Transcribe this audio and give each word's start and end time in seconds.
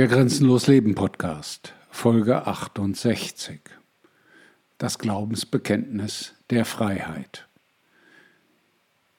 Der 0.00 0.08
Grenzenlos 0.08 0.66
Leben 0.66 0.94
Podcast, 0.94 1.74
Folge 1.90 2.46
68. 2.46 3.60
Das 4.78 4.98
Glaubensbekenntnis 4.98 6.32
der 6.48 6.64
Freiheit. 6.64 7.46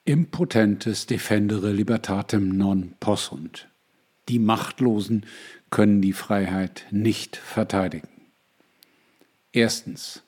Impotentes 0.06 1.06
defendere 1.06 1.72
libertatem 1.72 2.58
non 2.58 2.96
possunt. 3.00 3.70
Die 4.28 4.40
Machtlosen 4.40 5.28
können 5.70 6.02
die 6.02 6.14
Freiheit 6.14 6.88
nicht 6.90 7.38
verteidigen. 7.38 8.10
Erstens. 9.52 10.24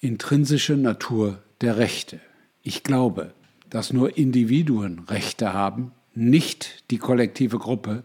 Intrinsische 0.00 0.76
Natur 0.76 1.44
der 1.60 1.76
Rechte. 1.76 2.18
Ich 2.64 2.82
glaube, 2.82 3.32
dass 3.70 3.92
nur 3.92 4.18
Individuen 4.18 5.04
Rechte 5.08 5.52
haben, 5.52 5.92
nicht 6.12 6.90
die 6.90 6.98
kollektive 6.98 7.58
Gruppe, 7.58 8.02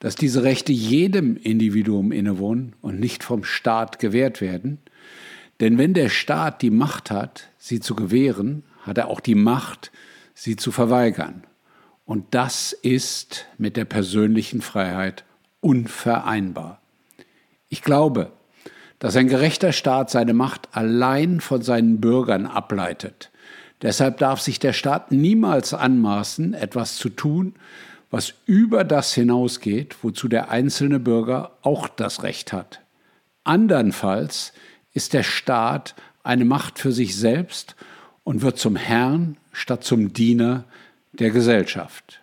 dass 0.00 0.14
diese 0.14 0.42
Rechte 0.42 0.72
jedem 0.72 1.36
Individuum 1.36 2.12
innewohnen 2.12 2.74
und 2.80 3.00
nicht 3.00 3.24
vom 3.24 3.44
Staat 3.44 3.98
gewährt 3.98 4.40
werden. 4.40 4.78
Denn 5.60 5.78
wenn 5.78 5.94
der 5.94 6.08
Staat 6.08 6.62
die 6.62 6.70
Macht 6.70 7.10
hat, 7.10 7.48
sie 7.58 7.80
zu 7.80 7.94
gewähren, 7.94 8.62
hat 8.82 8.98
er 8.98 9.08
auch 9.08 9.20
die 9.20 9.34
Macht, 9.34 9.90
sie 10.34 10.56
zu 10.56 10.70
verweigern. 10.70 11.44
Und 12.04 12.26
das 12.30 12.72
ist 12.72 13.46
mit 13.58 13.76
der 13.76 13.84
persönlichen 13.84 14.62
Freiheit 14.62 15.24
unvereinbar. 15.60 16.80
Ich 17.68 17.82
glaube, 17.82 18.32
dass 18.98 19.16
ein 19.16 19.28
gerechter 19.28 19.72
Staat 19.72 20.10
seine 20.10 20.32
Macht 20.32 20.68
allein 20.72 21.40
von 21.40 21.62
seinen 21.62 22.00
Bürgern 22.00 22.46
ableitet. 22.46 23.30
Deshalb 23.82 24.18
darf 24.18 24.40
sich 24.40 24.58
der 24.58 24.72
Staat 24.72 25.12
niemals 25.12 25.74
anmaßen, 25.74 26.54
etwas 26.54 26.96
zu 26.96 27.10
tun, 27.10 27.54
was 28.10 28.34
über 28.46 28.84
das 28.84 29.12
hinausgeht, 29.14 29.96
wozu 30.02 30.28
der 30.28 30.50
einzelne 30.50 30.98
Bürger 30.98 31.52
auch 31.62 31.88
das 31.88 32.22
Recht 32.22 32.52
hat. 32.52 32.80
Andernfalls 33.44 34.52
ist 34.92 35.12
der 35.12 35.22
Staat 35.22 35.94
eine 36.22 36.44
Macht 36.44 36.78
für 36.78 36.92
sich 36.92 37.16
selbst 37.16 37.76
und 38.24 38.42
wird 38.42 38.58
zum 38.58 38.76
Herrn 38.76 39.36
statt 39.52 39.84
zum 39.84 40.12
Diener 40.12 40.64
der 41.12 41.30
Gesellschaft. 41.30 42.20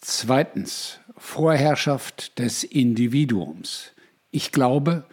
Zweitens, 0.00 1.00
Vorherrschaft 1.16 2.38
des 2.38 2.64
Individuums. 2.64 3.92
Ich 4.30 4.52
glaube, 4.52 5.04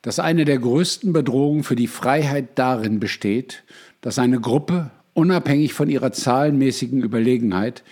dass 0.00 0.18
eine 0.18 0.44
der 0.44 0.58
größten 0.58 1.12
Bedrohungen 1.12 1.64
für 1.64 1.76
die 1.76 1.88
Freiheit 1.88 2.58
darin 2.58 3.00
besteht, 3.00 3.64
dass 4.00 4.18
eine 4.18 4.40
Gruppe, 4.40 4.90
unabhängig 5.12 5.74
von 5.74 5.90
ihrer 5.90 6.12
zahlenmäßigen 6.12 7.02
Überlegenheit, 7.02 7.82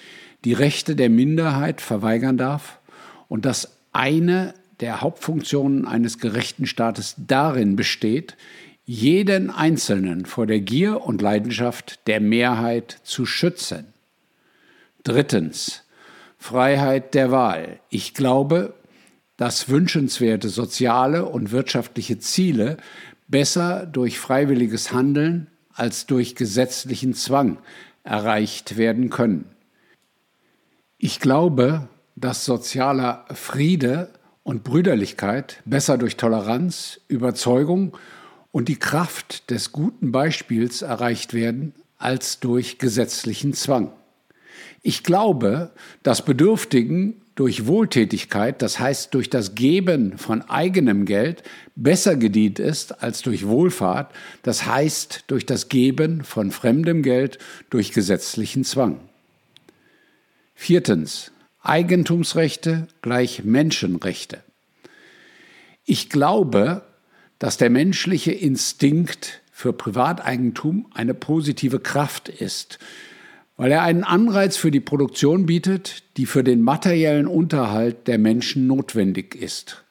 die 0.44 0.52
Rechte 0.52 0.96
der 0.96 1.10
Minderheit 1.10 1.80
verweigern 1.80 2.36
darf 2.36 2.78
und 3.28 3.44
dass 3.44 3.78
eine 3.92 4.54
der 4.80 5.00
Hauptfunktionen 5.00 5.86
eines 5.86 6.18
gerechten 6.18 6.66
Staates 6.66 7.14
darin 7.16 7.76
besteht, 7.76 8.36
jeden 8.84 9.50
Einzelnen 9.50 10.26
vor 10.26 10.46
der 10.46 10.60
Gier 10.60 11.02
und 11.02 11.22
Leidenschaft 11.22 12.06
der 12.06 12.20
Mehrheit 12.20 12.98
zu 13.02 13.24
schützen. 13.24 13.86
Drittens. 15.02 15.82
Freiheit 16.38 17.14
der 17.14 17.30
Wahl. 17.30 17.80
Ich 17.88 18.12
glaube, 18.12 18.74
dass 19.38 19.70
wünschenswerte 19.70 20.50
soziale 20.50 21.24
und 21.24 21.52
wirtschaftliche 21.52 22.18
Ziele 22.18 22.76
besser 23.26 23.86
durch 23.86 24.18
freiwilliges 24.18 24.92
Handeln 24.92 25.46
als 25.72 26.04
durch 26.04 26.34
gesetzlichen 26.34 27.14
Zwang 27.14 27.56
erreicht 28.02 28.76
werden 28.76 29.08
können. 29.08 29.53
Ich 31.06 31.20
glaube, 31.20 31.86
dass 32.16 32.46
sozialer 32.46 33.26
Friede 33.34 34.08
und 34.42 34.64
Brüderlichkeit 34.64 35.60
besser 35.66 35.98
durch 35.98 36.16
Toleranz, 36.16 36.98
Überzeugung 37.08 37.94
und 38.52 38.70
die 38.70 38.78
Kraft 38.78 39.50
des 39.50 39.70
guten 39.70 40.12
Beispiels 40.12 40.80
erreicht 40.80 41.34
werden 41.34 41.74
als 41.98 42.40
durch 42.40 42.78
gesetzlichen 42.78 43.52
Zwang. 43.52 43.92
Ich 44.80 45.02
glaube, 45.02 45.72
dass 46.02 46.24
Bedürftigen 46.24 47.20
durch 47.34 47.66
Wohltätigkeit, 47.66 48.62
das 48.62 48.78
heißt 48.80 49.12
durch 49.12 49.28
das 49.28 49.54
Geben 49.54 50.16
von 50.16 50.40
eigenem 50.40 51.04
Geld, 51.04 51.42
besser 51.76 52.16
gedient 52.16 52.58
ist 52.58 53.02
als 53.02 53.20
durch 53.20 53.46
Wohlfahrt, 53.46 54.10
das 54.42 54.64
heißt 54.64 55.24
durch 55.26 55.44
das 55.44 55.68
Geben 55.68 56.24
von 56.24 56.50
fremdem 56.50 57.02
Geld 57.02 57.36
durch 57.68 57.92
gesetzlichen 57.92 58.64
Zwang. 58.64 59.00
Viertens. 60.64 61.30
Eigentumsrechte 61.60 62.88
gleich 63.02 63.44
Menschenrechte. 63.44 64.42
Ich 65.84 66.08
glaube, 66.08 66.80
dass 67.38 67.58
der 67.58 67.68
menschliche 67.68 68.32
Instinkt 68.32 69.42
für 69.52 69.74
Privateigentum 69.74 70.86
eine 70.94 71.12
positive 71.12 71.80
Kraft 71.80 72.30
ist, 72.30 72.78
weil 73.58 73.72
er 73.72 73.82
einen 73.82 74.04
Anreiz 74.04 74.56
für 74.56 74.70
die 74.70 74.80
Produktion 74.80 75.44
bietet, 75.44 76.02
die 76.16 76.24
für 76.24 76.42
den 76.42 76.62
materiellen 76.62 77.26
Unterhalt 77.26 78.08
der 78.08 78.16
Menschen 78.16 78.66
notwendig 78.66 79.34
ist. 79.34 79.84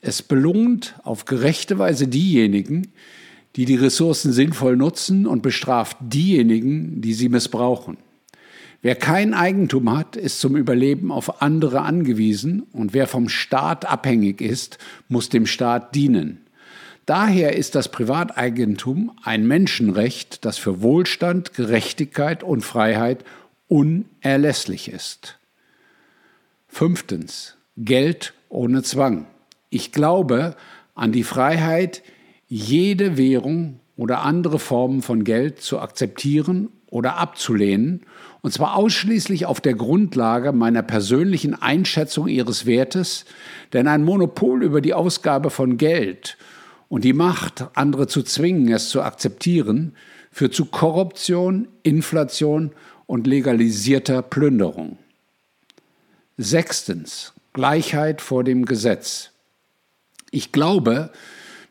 Es 0.00 0.22
belohnt 0.22 0.96
auf 1.04 1.24
gerechte 1.24 1.78
Weise 1.78 2.08
diejenigen, 2.08 2.88
die 3.54 3.64
die 3.64 3.76
Ressourcen 3.76 4.32
sinnvoll 4.32 4.76
nutzen 4.76 5.24
und 5.28 5.44
bestraft 5.44 5.98
diejenigen, 6.00 7.00
die 7.00 7.14
sie 7.14 7.28
missbrauchen. 7.28 7.96
Wer 8.80 8.94
kein 8.94 9.34
Eigentum 9.34 9.96
hat, 9.96 10.14
ist 10.14 10.40
zum 10.40 10.56
Überleben 10.56 11.10
auf 11.10 11.42
andere 11.42 11.82
angewiesen 11.82 12.62
und 12.72 12.94
wer 12.94 13.08
vom 13.08 13.28
Staat 13.28 13.84
abhängig 13.86 14.40
ist, 14.40 14.78
muss 15.08 15.28
dem 15.28 15.46
Staat 15.46 15.96
dienen. 15.96 16.46
Daher 17.04 17.56
ist 17.56 17.74
das 17.74 17.90
Privateigentum 17.90 19.18
ein 19.24 19.46
Menschenrecht, 19.46 20.44
das 20.44 20.58
für 20.58 20.82
Wohlstand, 20.82 21.54
Gerechtigkeit 21.54 22.44
und 22.44 22.60
Freiheit 22.60 23.24
unerlässlich 23.66 24.92
ist. 24.92 25.38
Fünftens. 26.68 27.56
Geld 27.76 28.34
ohne 28.48 28.82
Zwang. 28.82 29.26
Ich 29.70 29.90
glaube 29.92 30.54
an 30.94 31.12
die 31.12 31.22
Freiheit, 31.22 32.02
jede 32.46 33.16
Währung 33.16 33.80
oder 33.96 34.20
andere 34.22 34.58
Formen 34.58 35.02
von 35.02 35.24
Geld 35.24 35.60
zu 35.60 35.80
akzeptieren 35.80 36.68
oder 36.90 37.16
abzulehnen, 37.16 38.02
und 38.40 38.52
zwar 38.52 38.76
ausschließlich 38.76 39.46
auf 39.46 39.60
der 39.60 39.74
Grundlage 39.74 40.52
meiner 40.52 40.82
persönlichen 40.82 41.60
Einschätzung 41.60 42.28
ihres 42.28 42.66
Wertes, 42.66 43.24
denn 43.72 43.88
ein 43.88 44.04
Monopol 44.04 44.62
über 44.62 44.80
die 44.80 44.94
Ausgabe 44.94 45.50
von 45.50 45.76
Geld 45.76 46.36
und 46.88 47.04
die 47.04 47.12
Macht, 47.12 47.66
andere 47.74 48.06
zu 48.06 48.22
zwingen, 48.22 48.72
es 48.72 48.88
zu 48.90 49.02
akzeptieren, 49.02 49.94
führt 50.30 50.54
zu 50.54 50.66
Korruption, 50.66 51.68
Inflation 51.82 52.72
und 53.06 53.26
legalisierter 53.26 54.22
Plünderung. 54.22 54.98
Sechstens. 56.36 57.32
Gleichheit 57.52 58.20
vor 58.20 58.44
dem 58.44 58.66
Gesetz. 58.66 59.30
Ich 60.30 60.52
glaube, 60.52 61.10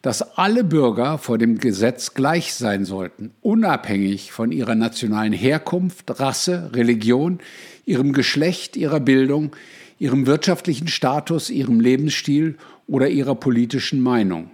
dass 0.07 0.37
alle 0.37 0.63
Bürger 0.63 1.17
vor 1.17 1.37
dem 1.37 1.57
Gesetz 1.57 2.13
gleich 2.13 2.53
sein 2.53 2.85
sollten, 2.85 3.33
unabhängig 3.41 4.31
von 4.31 4.53
ihrer 4.53 4.73
nationalen 4.73 5.33
Herkunft, 5.33 6.21
Rasse, 6.21 6.71
Religion, 6.71 7.39
ihrem 7.85 8.13
Geschlecht, 8.13 8.77
ihrer 8.77 9.01
Bildung, 9.01 9.53
ihrem 9.99 10.25
wirtschaftlichen 10.25 10.87
Status, 10.87 11.49
ihrem 11.49 11.81
Lebensstil 11.81 12.55
oder 12.87 13.09
ihrer 13.09 13.35
politischen 13.35 13.99
Meinung. 13.99 14.49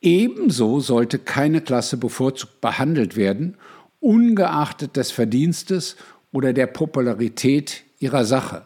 Ebenso 0.00 0.80
sollte 0.80 1.20
keine 1.20 1.60
Klasse 1.60 1.96
bevorzugt 1.96 2.60
behandelt 2.60 3.14
werden, 3.14 3.56
ungeachtet 4.00 4.96
des 4.96 5.12
Verdienstes 5.12 5.94
oder 6.32 6.52
der 6.52 6.66
Popularität 6.66 7.84
ihrer 8.00 8.24
Sache. 8.24 8.64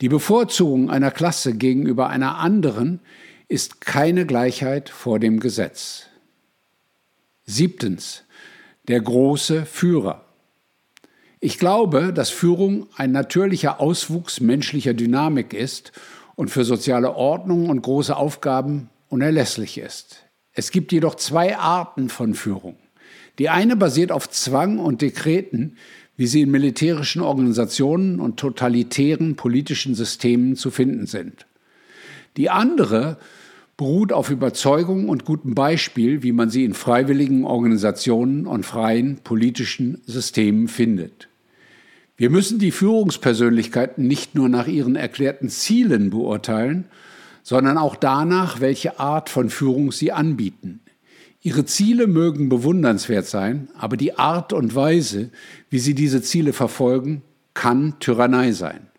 Die 0.00 0.08
Bevorzugung 0.08 0.88
einer 0.88 1.10
Klasse 1.10 1.52
gegenüber 1.52 2.08
einer 2.08 2.38
anderen 2.38 3.00
ist 3.50 3.80
keine 3.80 4.26
Gleichheit 4.26 4.88
vor 4.88 5.18
dem 5.18 5.40
Gesetz. 5.40 6.06
Siebtens. 7.46 8.22
Der 8.86 9.00
große 9.00 9.66
Führer. 9.66 10.24
Ich 11.40 11.58
glaube, 11.58 12.12
dass 12.12 12.30
Führung 12.30 12.86
ein 12.94 13.10
natürlicher 13.10 13.80
Auswuchs 13.80 14.40
menschlicher 14.40 14.94
Dynamik 14.94 15.52
ist 15.52 15.90
und 16.36 16.50
für 16.50 16.64
soziale 16.64 17.16
Ordnung 17.16 17.70
und 17.70 17.82
große 17.82 18.16
Aufgaben 18.16 18.88
unerlässlich 19.08 19.78
ist. 19.78 20.24
Es 20.52 20.70
gibt 20.70 20.92
jedoch 20.92 21.16
zwei 21.16 21.56
Arten 21.56 22.08
von 22.08 22.34
Führung. 22.34 22.76
Die 23.40 23.48
eine 23.48 23.74
basiert 23.74 24.12
auf 24.12 24.30
Zwang 24.30 24.78
und 24.78 25.02
Dekreten, 25.02 25.76
wie 26.16 26.28
sie 26.28 26.42
in 26.42 26.52
militärischen 26.52 27.20
Organisationen 27.20 28.20
und 28.20 28.38
totalitären 28.38 29.34
politischen 29.34 29.96
Systemen 29.96 30.54
zu 30.54 30.70
finden 30.70 31.06
sind. 31.06 31.46
Die 32.36 32.50
andere 32.50 33.18
beruht 33.76 34.12
auf 34.12 34.30
Überzeugung 34.30 35.08
und 35.08 35.24
gutem 35.24 35.54
Beispiel, 35.54 36.22
wie 36.22 36.32
man 36.32 36.50
sie 36.50 36.64
in 36.64 36.74
freiwilligen 36.74 37.44
Organisationen 37.44 38.46
und 38.46 38.66
freien 38.66 39.18
politischen 39.24 40.02
Systemen 40.04 40.68
findet. 40.68 41.28
Wir 42.18 42.28
müssen 42.28 42.58
die 42.58 42.72
Führungspersönlichkeiten 42.72 44.06
nicht 44.06 44.34
nur 44.34 44.50
nach 44.50 44.66
ihren 44.66 44.96
erklärten 44.96 45.48
Zielen 45.48 46.10
beurteilen, 46.10 46.84
sondern 47.42 47.78
auch 47.78 47.96
danach, 47.96 48.60
welche 48.60 49.00
Art 49.00 49.30
von 49.30 49.48
Führung 49.48 49.92
sie 49.92 50.12
anbieten. 50.12 50.80
Ihre 51.40 51.64
Ziele 51.64 52.06
mögen 52.06 52.50
bewundernswert 52.50 53.24
sein, 53.24 53.70
aber 53.78 53.96
die 53.96 54.18
Art 54.18 54.52
und 54.52 54.74
Weise, 54.74 55.30
wie 55.70 55.78
sie 55.78 55.94
diese 55.94 56.20
Ziele 56.20 56.52
verfolgen, 56.52 57.22
kann 57.54 57.94
Tyrannei 57.98 58.52
sein. 58.52 58.89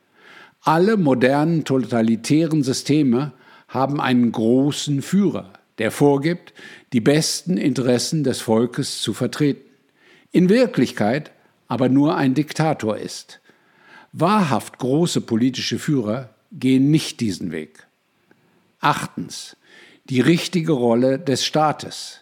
Alle 0.64 0.96
modernen 0.96 1.66
totalitären 1.66 2.62
Systeme 2.62 3.34
haben 3.68 4.00
einen 4.00 4.32
großen 4.32 5.02
Führer, 5.02 5.54
der 5.80 5.90
vorgibt, 5.90 6.54
die 6.94 7.02
besten 7.02 7.58
Interessen 7.58 8.24
des 8.24 8.42
Volkes 8.42 9.02
zu 9.02 9.14
vertreten. 9.14 9.68
In 10.32 10.50
Wirklichkeit 10.50 11.32
aber 11.68 11.90
nur 11.90 12.16
ein 12.16 12.34
Diktator 12.36 12.98
ist. 12.98 13.40
Wahrhaft 14.12 14.78
große 14.78 15.22
politische 15.22 15.80
Führer 15.80 16.30
gehen 16.52 16.92
nicht 16.92 17.22
diesen 17.22 17.52
Weg. 17.52 17.88
Achtens. 18.82 19.56
Die 20.10 20.20
richtige 20.20 20.74
Rolle 20.74 21.18
des 21.18 21.46
Staates. 21.46 22.20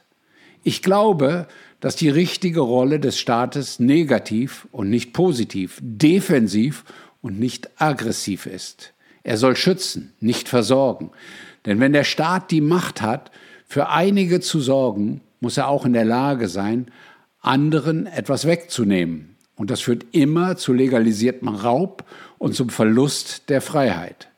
Ich 0.64 0.82
glaube, 0.84 1.48
dass 1.80 1.96
die 1.96 2.10
richtige 2.10 2.60
Rolle 2.60 3.00
des 3.00 3.18
Staates 3.18 3.80
negativ 3.80 4.68
und 4.72 4.90
nicht 4.90 5.14
positiv, 5.14 5.80
defensiv 5.82 6.84
und 7.22 7.40
nicht 7.40 7.70
aggressiv 7.82 8.46
ist. 8.46 8.94
Er 9.24 9.38
soll 9.38 9.56
schützen, 9.56 10.14
nicht 10.20 10.50
versorgen. 10.50 11.12
Denn 11.66 11.80
wenn 11.80 11.94
der 11.94 12.04
Staat 12.04 12.52
die 12.52 12.62
Macht 12.62 13.02
hat, 13.02 13.32
für 13.68 13.90
einige 13.90 14.40
zu 14.40 14.60
sorgen, 14.60 15.22
muss 15.40 15.58
er 15.58 15.68
auch 15.68 15.86
in 15.86 15.94
der 15.94 16.06
Lage 16.06 16.48
sein, 16.48 16.88
anderen 17.42 18.08
etwas 18.08 18.46
wegzunehmen. 18.46 19.36
Und 19.56 19.70
das 19.70 19.82
führt 19.82 20.06
immer 20.12 20.58
zu 20.58 20.74
legalisiertem 20.74 21.50
Raub 21.50 22.06
und 22.38 22.56
zum 22.56 22.70
Verlust 22.70 23.50
der 23.50 23.62
Freiheit. 23.62 24.30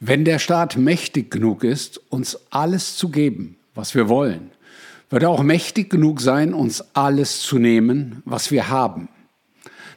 Wenn 0.00 0.24
der 0.24 0.38
Staat 0.38 0.76
mächtig 0.76 1.30
genug 1.30 1.64
ist, 1.64 2.00
uns 2.10 2.38
alles 2.50 2.96
zu 2.96 3.08
geben, 3.08 3.56
was 3.74 3.94
wir 3.94 4.08
wollen, 4.08 4.50
wird 5.08 5.22
er 5.22 5.30
auch 5.30 5.42
mächtig 5.42 5.88
genug 5.88 6.20
sein, 6.20 6.52
uns 6.52 6.84
alles 6.94 7.40
zu 7.40 7.58
nehmen, 7.58 8.22
was 8.24 8.50
wir 8.50 8.68
haben. 8.68 9.08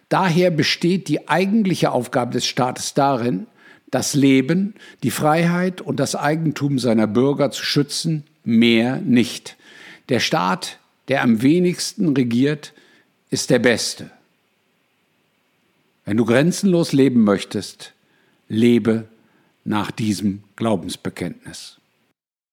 Daher 0.10 0.52
besteht 0.52 1.10
die 1.10 1.28
eigentliche 1.28 1.92
Aufgabe 1.92 2.34
des 2.34 2.46
Staates 2.46 2.94
darin, 2.94 3.48
das 3.92 4.14
Leben, 4.14 4.74
die 5.04 5.12
Freiheit 5.12 5.82
und 5.82 6.00
das 6.00 6.16
Eigentum 6.16 6.80
seiner 6.80 7.08
Bürger 7.08 7.52
zu 7.52 7.64
schützen, 7.64 8.24
mehr 8.44 8.98
nicht. 8.98 9.58
Der 10.10 10.20
Staat, 10.20 10.80
der 11.08 11.24
am 11.24 11.42
wenigsten 11.42 12.14
regiert, 12.14 12.74
ist 13.30 13.50
der 13.50 13.60
Beste. 13.60 14.12
Wenn 16.06 16.18
du 16.18 16.26
grenzenlos 16.26 16.94
leben 16.94 17.24
möchtest, 17.24 17.94
lebe 18.48 19.08
nach 19.66 19.92
diesem 19.92 20.44
Glaubensbekenntnis. 20.56 21.77